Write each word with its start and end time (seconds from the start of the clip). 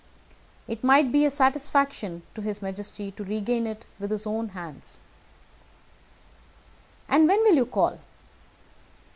It 0.67 0.83
might 0.83 1.11
be 1.11 1.25
a 1.25 1.29
satisfaction 1.29 2.23
to 2.33 2.41
his 2.41 2.59
majesty 2.59 3.11
to 3.11 3.23
regain 3.23 3.67
it 3.67 3.85
with 3.99 4.09
his 4.09 4.25
own 4.25 4.49
hands." 4.49 5.03
"And 7.07 7.27
when 7.27 7.41
will 7.43 7.53
you 7.53 7.67
call?" 7.67 7.99